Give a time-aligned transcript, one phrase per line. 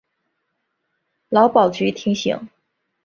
[1.29, 2.49] 劳保局提醒